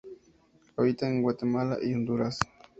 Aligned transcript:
Habita 0.77 1.07
en 1.07 1.21
Guatemala 1.21 1.77
y 1.79 1.93
Honduras. 1.93 2.39